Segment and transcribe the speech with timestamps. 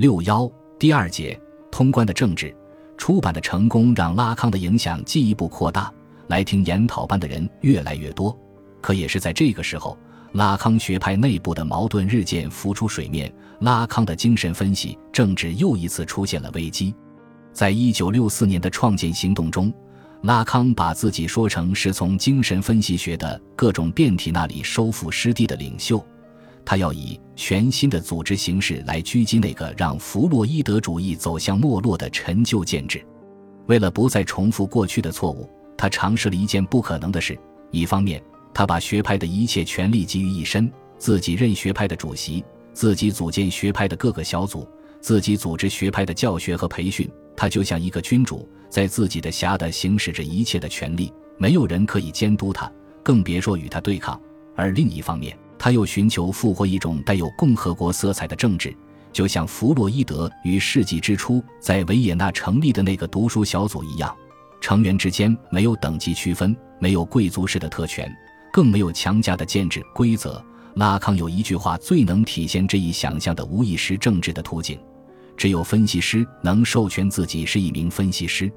[0.00, 1.38] 六幺第二节
[1.70, 2.56] 通关的政治
[2.96, 5.92] 出版的成功，让拉康的影响进一步扩大，
[6.28, 8.34] 来听研讨班的人越来越多。
[8.80, 9.98] 可也是在这个时候，
[10.32, 16.94] 拉康学派内部的矛盾日渐浮出水面，拉康的精神分析政治又一次出现了危机。
[17.52, 19.70] 在一九六四年的创建行动中，
[20.22, 26.02] 拉康把自己说成是从精神分析学的各种变体那里收复失地的领袖。
[26.70, 33.04] 他要以全新的组织形式来狙击那个让弗洛伊德主义走向没落的陈旧建制。
[33.66, 37.36] 为了不再重复过去的错误，他尝试了一件不可能的事：
[37.72, 38.22] 一方面，
[38.54, 44.64] 他把学派的一切权力集于一身，自己任学派的主席，自己组建学派的各个小组，
[45.00, 47.10] 自己组织学派的教学和培训。
[47.36, 52.70] 他就像一个君主，在自己的辖的行使着一切的权利，没有人可以监督他，
[53.02, 54.20] 更别说与他对抗。
[54.54, 58.74] 而另一方面，他又寻求复活一种带有共和国色彩的政治，
[59.12, 64.16] 就像弗洛伊德于世纪之初在维也纳成立的那个读书小组一样，
[64.58, 68.10] 成员之间没有等级区分，没有贵族式的特权，
[68.50, 70.42] 更没有强加的建制规则。
[70.76, 74.80] 拉康有一句话最能体现这一想象的无意识政治的途径：
[75.36, 78.50] 只有分析师能授权自己是一名分析师。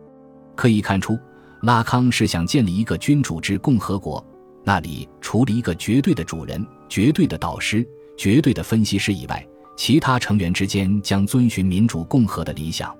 [0.56, 1.20] 可以看出，
[1.64, 4.26] 拉康是想建立一个君主制共和国。
[4.64, 7.86] 那里除了一个绝对的主人、绝对的导师、
[8.18, 12.96] 绝对的分析师以外，其他成员之间将遵循民主共和的理想。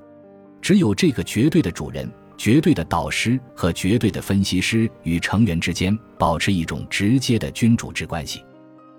[0.62, 8.44] 只有这个绝对的主人、绝对的导师和绝对的分析师与成员之间保持一种直接的君主制关系。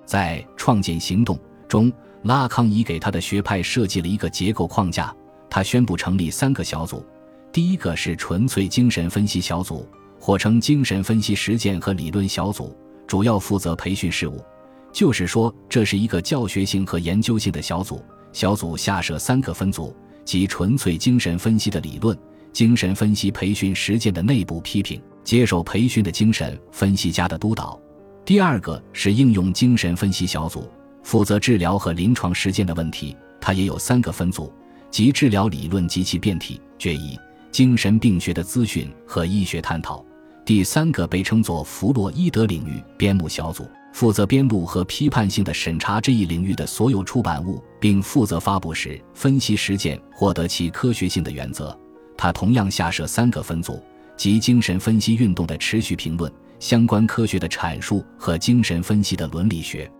[0.06, 5.14] 在创建行动中，拉康已给他的学派设计了一个结构框架。
[5.50, 7.04] 他宣布成立三个小组，
[7.52, 9.88] 第一个是纯粹精神分析小组。
[10.24, 12.74] 或称精神分析实践和理论小组，
[13.06, 14.42] 主要负责培训事务。
[14.90, 18.02] 就是说，这是一个教学性和研究性的小组。
[18.32, 19.94] 小组下设三个分组，
[20.24, 22.18] 即纯粹精神分析的理论、
[22.54, 27.78] 精神分析培训实践的内部批评、接受培训的精神分析家的督导。
[28.24, 30.72] 第二个是应用精神分析小组，
[31.02, 33.14] 负责治疗和临床实践的问题。
[33.42, 34.50] 它也有三个分组，
[34.90, 37.14] 即治疗理论及其变体、决议、
[37.52, 40.02] 精神病学的资讯和医学探讨。
[40.44, 51.74] 第三个被称作弗洛伊德领域编目小组，负责编录和批判性的审查这一领域的所有出版物，并负责发布时分析实践获得其科学性的原则。
[52.14, 53.82] 它同样下设三个分组，
[54.18, 56.30] 即精神分析运动的持续评论、
[56.60, 59.90] 相关科学的阐述和精神分析的伦理学。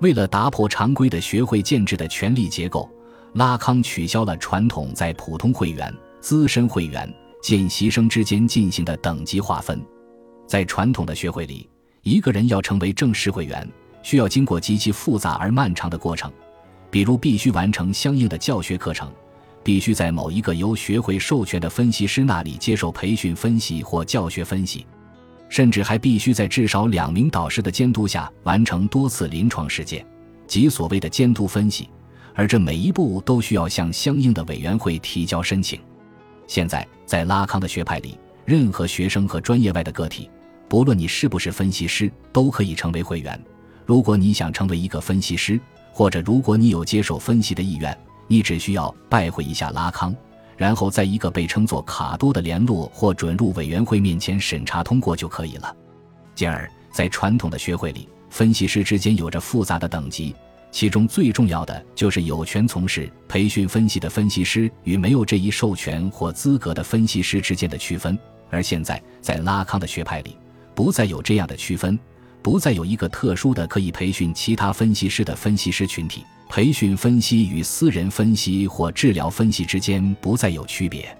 [0.00, 2.90] 为了打破常规的学会建制的权力结构，
[3.34, 7.12] 拉康取消了传统在普通会员、资深会员。
[7.42, 9.84] 见习生之间进行的等级划分，
[10.46, 11.68] 在传统的学会里，
[12.02, 13.68] 一个人要成为正式会员，
[14.00, 16.32] 需要经过极其复杂而漫长的过程，
[16.88, 19.12] 比如必须完成相应的教学课程，
[19.64, 24.86] 必须在某一个由学会授权的分析师那里接受培训分析或教学分析，
[25.48, 30.06] 甚至还必须在至少两名导师的监督下完成多次临床实践，
[30.46, 31.88] 即所谓的监督分析，
[32.36, 35.80] 而这每一步都需要向相应的委员会提交申请。
[36.46, 40.30] 现在，在拉康的学派里，任何学生和专业外的个体，
[40.68, 43.40] 不论你是不是分析师，都可以成为会员。
[43.86, 45.60] 如果你想成为一个分析师，
[45.92, 50.14] 或者如果你有接受分析的意愿，你只需要拜会一下拉康，
[50.56, 55.74] 然后在一个被称作卡多的联络或准入委员会面前审查通过就可以了。
[56.34, 60.34] 进而，在传统的学会里，分析师之间有着复杂的等级。
[60.72, 68.18] 其中最重要的就是有权从事培训分析的分析师与没有这一授权或资格的分析师之间的区分，
[68.50, 70.34] 而现在在拉康的学派里，
[70.74, 71.96] 不再有这样的区分，
[72.40, 76.24] 不再有一个特殊的可以培训其他分析师的分析师群体。
[76.48, 81.16] 培训分析与私人分析或治疗分析之间不再有区别，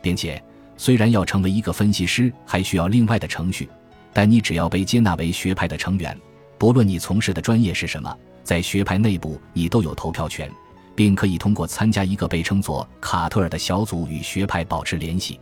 [0.00, 0.40] 并且
[0.76, 3.68] 虽然要成为一个分析师还需要另外的程序，
[4.12, 6.16] 但你只要被接纳为学派的成员，
[6.58, 8.14] 不论你从事的专业是什么。
[8.42, 10.50] 在学派内部，你都有投票权，
[10.94, 15.38] 并可以通过参加一个被称作卡特尔的小组与学派保持联系。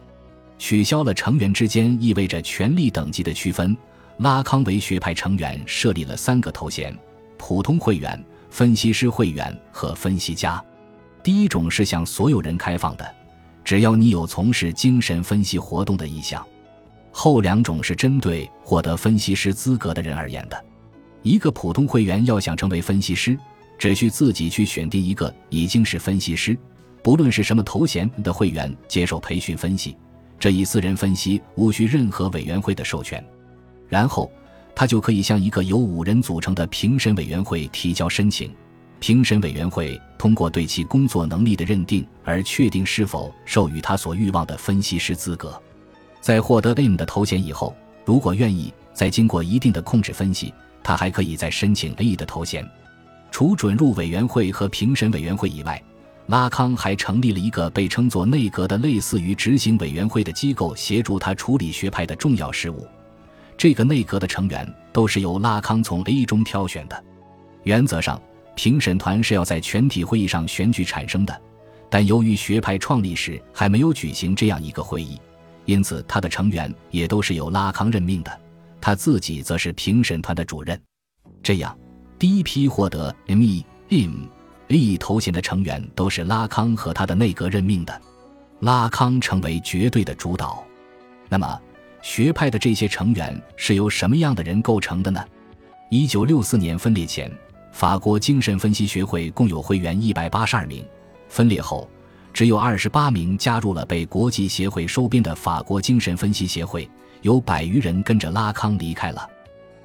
[0.59, 3.77] 取消了成员之间意味着权力等级的区分。
[4.19, 6.97] 拉康为学派成员设立了三个头衔：
[7.37, 8.21] 普通会员、
[8.51, 10.61] 分析师会员和分析家。
[11.23, 13.15] 第一种是向所有人开放的，
[13.63, 16.41] 只要你有从事精神分析活动的意向；
[17.13, 20.65] 后两种是针对获得分析师资格的人而言的。
[21.27, 23.37] 一个普通会员要想成为分析师，
[23.77, 26.57] 只需自己去选定一个已经是分析师，
[27.03, 29.97] 不论是什么头衔的会员接受培训分析。
[30.39, 33.25] 这一私人分析无需任何委员会的授权，
[33.89, 34.31] 然后
[34.73, 38.55] 他就可以向一个由五人组成的评审委员会提交申请。
[39.01, 45.61] 评审委员会通过对其工作能力的认定而确定是否授予他所欲望的分析师资格。
[46.21, 47.75] 在获得 AIM 的头衔以后，
[48.05, 50.55] 如果愿意，再经过一定的控制分析，
[50.87, 52.65] 他还可以再申请 A 的头衔。
[53.33, 55.83] 除准入委员会和评审委员会以外，
[56.29, 62.87] 拉康还成立了一个被称作内阁的类似于执行委员会的机构，协助他处理学派的重要事务。
[63.59, 67.05] 这个内阁的成员都是由拉康从 A 中挑选的。
[67.65, 68.23] 原则上，
[68.55, 71.37] 评审团是要在全体会议上选举产生的，
[71.91, 75.21] 但由于学派创立时还没有举行这样一个会议，
[75.65, 78.41] 因此他的成员也都是由拉康任命的。
[78.87, 80.81] 他自己则是评审团的主任。
[81.43, 81.77] 这样，
[82.21, 83.67] 第一批获得 M.E.
[83.89, 84.27] M.
[84.69, 88.01] A 头衔的成员都是拉康和他的内阁任命的。
[88.61, 90.65] 拉康成为绝对的主导。
[91.29, 91.61] 那么，
[92.01, 95.21] 学派的这些成员是由什么样的人构成的呢？
[95.91, 97.29] 一九六四年分裂前。
[97.73, 100.87] 法国精神分析学会共有会员一百八十二名，
[101.29, 101.91] 分裂后，
[102.33, 106.89] 只有二十八名加入了被国际协会收编的法国精神分析协会，
[107.23, 109.29] 有百余人跟着拉康离开了。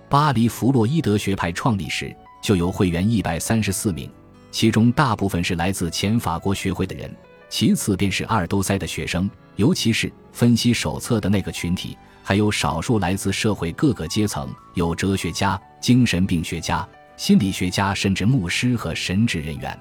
[0.09, 4.11] 巴黎弗洛伊德学派创立时就有会员一百三十四名，
[4.51, 7.09] 其中大部分是来自前法国学会的人，
[7.49, 16.87] 其次便是阿尔都塞的学生，尤其是分析手册的那个群体，还有少数来自社会各个阶层，有哲学家、精神病学家。
[17.17, 19.79] 心理学家甚至牧师和神职人员，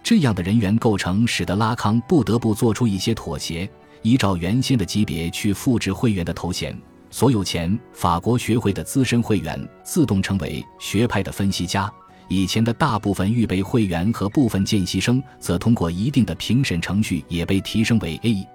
[0.00, 3.68] 这样的人员构成使得拉康不得不做出一些妥协，
[4.02, 6.76] 依照原先的级别去复制会员的头衔。
[7.10, 11.90] 所有前法国学会的资深会员自动成为学派的分析家，
[12.28, 18.46] 以前的大部分预备会员和部分见习生则通过一定的评审程序也被提升为 A。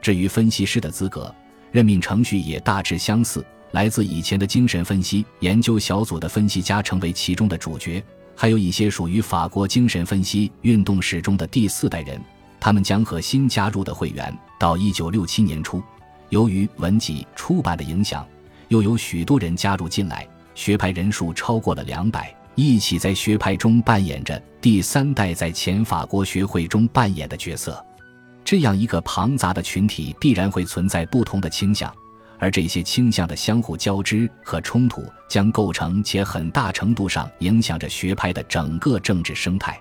[0.00, 1.32] 至于分析师的资格，
[1.70, 3.44] 任命程序也大致相似。
[3.70, 8.04] 来自以前的精神分析研究小组的分析家成为其中的主角，
[8.34, 12.20] 还有一些属于法国精神分析运动史中的第四代人，
[12.62, 14.32] 他们将和新加入的会员。
[14.56, 15.82] 到一九六七年初，
[16.28, 18.24] 由于文集出版的影响，
[18.68, 20.24] 又有许多人加入进来，
[20.54, 27.84] 学派人数超过了两百，一起在学派中扮演着第三代在前法国学会中扮演的角色。
[28.44, 31.92] 这样一个庞杂的群体，必然会存在不同的倾向。
[32.38, 39.80] 而这些倾向的相互交织和冲突将构成且很大程度上影响着学派的整个政治生态。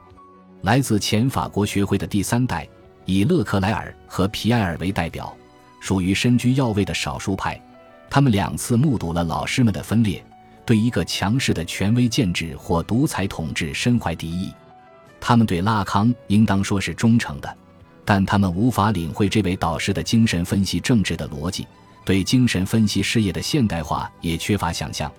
[0.61, 2.67] 来自前法国学会的第三代，
[3.05, 5.35] 以勒克莱尔和皮埃尔为代表，
[5.79, 7.59] 属于身居要位的少数派。
[8.09, 10.23] 他们两次目睹了老师们的分裂，
[10.65, 14.51] 对一个强势的权威建制或独裁统治深怀敌意。
[15.19, 17.57] 他们对拉康应当说是忠诚的，
[18.05, 21.65] 但他们无法领会这位导师的精神分析政治的逻辑。
[22.03, 25.11] 对精神分析事业的现代化也缺乏想象，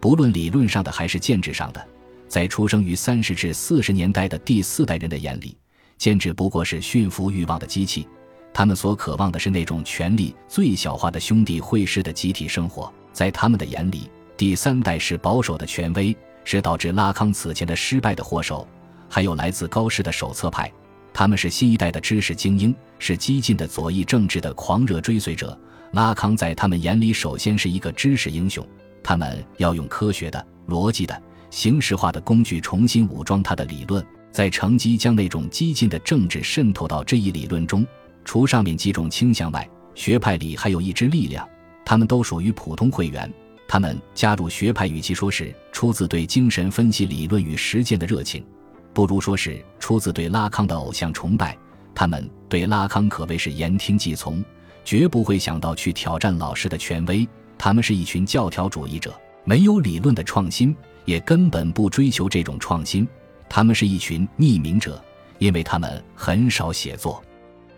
[0.00, 1.86] 不论理论上的还是建制上的。
[2.30, 5.58] 在出生于三十至四十年代的第四代人的眼里，
[5.98, 8.06] 剑只不过是驯服欲望的机器，
[8.54, 12.90] 他们所渴望的是那种权力最小化的兄弟会式的集体生活。
[13.12, 18.66] 在他们的眼里，第三代是保守的权威，是导致拉康此前的失败的祸首。
[19.08, 20.72] 还有来自高师的手册派，
[21.12, 25.58] 他们是新一代的知识精英，是激进的左翼政治的狂热追随者。
[25.94, 28.64] 拉康在他们眼里，首先是一个知识英雄。
[29.02, 37.86] 他们要用科学的、逻辑的、形式化的工具重新武装他的理论，在乘机将那种激进的政治渗透到这一理论中。
[38.24, 41.48] 除上面几种倾向外，学派里还有一支力量，
[41.84, 43.32] 他们都属于普通会员。
[43.66, 48.44] 他们加入学派，与其说是出自对精神分析理论与实践的热情，
[48.92, 51.56] 不如说是出自对拉康的偶像崇拜。
[51.94, 54.44] 他们对拉康可谓是言听计从。
[54.82, 57.28] 绝不会想到去挑战老师的权威。
[57.58, 59.14] 他们是一群教条主义者，
[59.44, 63.06] 没有理论的创新，也根本不追求这种创新。
[63.48, 65.02] 他们是一群匿名者，
[65.38, 67.22] 因为他们很少写作。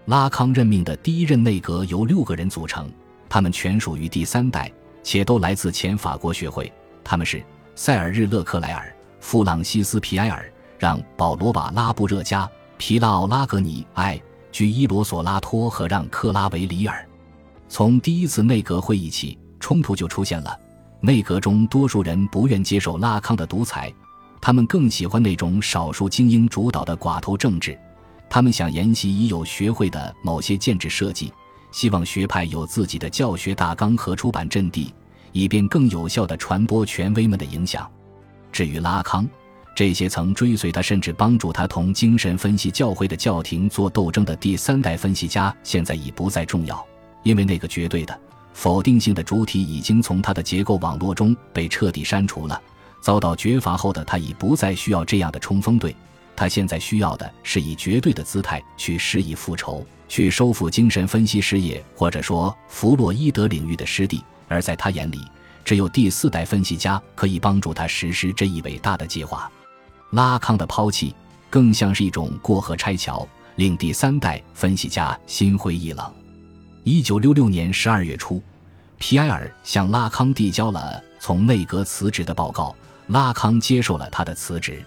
[0.07, 2.91] 拉康任命的第一任内阁由六个人组成，
[3.29, 4.71] 他们全属于第三代，
[5.03, 6.71] 且都来自前法国学会。
[7.05, 7.43] 他们是
[7.75, 14.21] 塞尔日·勒克莱尔、弗朗西斯·皮埃尔、让·保罗瓦拉布热加、皮拉奥拉格尼埃。
[14.51, 17.09] 居伊罗索拉托和让克拉维里尔，
[17.71, 20.55] 从第一次内阁会议起，冲突就出现了。
[21.05, 23.93] 内阁中多数人不愿接受拉康的独裁，
[24.41, 27.77] 他们更喜欢那种少数精英主导的寡头政治。
[28.31, 31.33] 他们想沿袭已有学会的某些建制设计，
[31.73, 34.95] 希望学派有自己的教学大纲和出版阵地，
[35.33, 37.91] 以便更有效地传播权威们的影响。
[38.53, 39.29] 至于拉康，
[39.75, 46.87] 这些曾追随他，甚至帮助他同精神分析教会的教廷做斗争的第三代分析家，现在已不再重要，
[47.25, 48.17] 因为那个绝对的
[48.55, 52.61] 否定性的主体已经从他的结构网络中被彻底删除了。
[53.01, 55.95] 遭到绝罚后的他已不再需要这样的冲锋队，
[56.37, 64.23] 他现在需要的是以绝对的姿态去施以复仇，去收复精神分析事业或者说弗洛伊德领域的失地。
[64.47, 65.21] 而在他眼里，
[65.65, 69.51] 只有第四代分析家可以帮助他实施这一伟大的计划。
[70.11, 71.15] 拉康的抛弃
[71.51, 76.22] 更像是一种过河拆桥，令第三代分析家心灰意冷。
[76.85, 78.43] 一九六六年十二月初，
[78.99, 82.75] 皮埃尔向拉康递交了从内阁辞职的报告，
[83.07, 84.85] 拉康接受了他的辞职。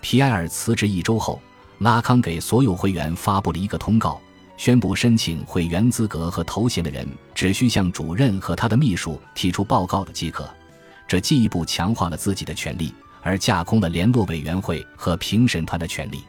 [0.00, 1.40] 皮埃尔辞职一周后，
[1.78, 4.20] 拉康给所有会员发布了一个通告。
[4.56, 10.52] 宣布申请会员资格和头衔的人只需向主任和他的秘书提出报告的即可，
[11.06, 12.92] 这进一步强化了自己的权利，
[13.22, 16.24] 而架空了联络委员会和评审团的权利。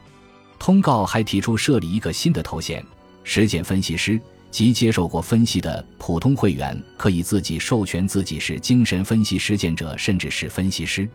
[0.60, 2.86] 通告还提出设立一个新的头衔——
[3.26, 11.08] 实践分析师，即接受过分析的普通会员可以自己授权自己是精神分析实践者，甚至是分析师，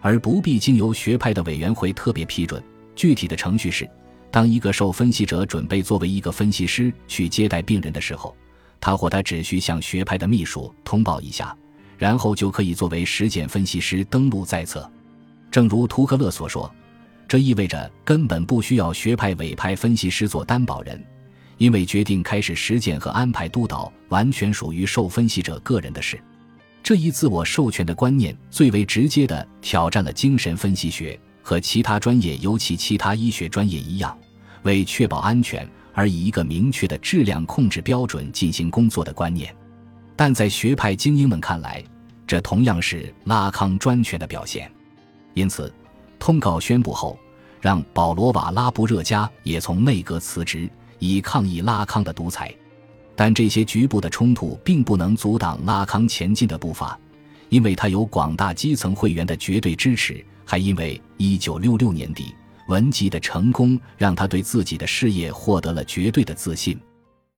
[0.00, 2.62] 而不必经由学派的委员会特别批准。
[2.94, 3.88] 具体的程序是。
[4.30, 8.34] 当一个受分析者准备作为一个分析师去接待病人的时候，
[8.80, 11.54] 他或他只需向学派的秘书通报一下，
[11.98, 14.90] 然后就可以作为实践分析师登录在册。
[15.50, 16.74] 正如图克勒所说，
[17.28, 20.98] 这意味着根本不需要学派委派分析师做担保人，
[21.62, 26.20] 因为决定开始实践和安排督导完全属于受分析者个人的事。
[26.82, 31.16] 这一自我授权的观念最为直接地挑战了精神分析学。
[31.40, 34.16] 和其他专业，尤其其他医学专业一样，
[34.62, 39.54] 为确保安全而以一个明确的质量控制标准进行工作的观念，
[40.16, 41.82] 但在学派精英们看来，
[42.26, 44.68] 这同样是拉康专权的表现。
[45.34, 45.72] 因此，
[46.18, 47.16] 通告宣布后，
[47.60, 50.68] 让保罗·瓦拉布热加也从内阁辞职，
[51.08, 52.54] 以抗议拉康的独裁。
[53.16, 56.98] 但这些局部的冲突并不能阻挡拉康前进的步伐，
[57.48, 60.24] 因为他有广大基层会员的绝对支持。
[60.44, 62.34] 还因为1966年底
[62.68, 66.78] 文集的成功，让他对自己的事业获得了绝对的自信。